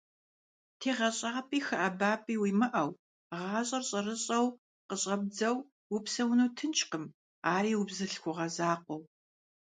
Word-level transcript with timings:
ТегъэщӀапӀи 0.79 1.59
хэӀэбапӀи 1.67 2.35
уимыӀэу, 2.41 2.89
гъащӀэр 3.39 3.83
щӀэрыщӀэу 3.89 4.47
къыщӀэбдзэу 4.87 5.57
упсэуну 5.95 6.53
тыншкъым, 6.57 7.05
ари 7.53 7.71
убзылъхугъэ 7.79 8.47
закъуэу. 8.55 9.01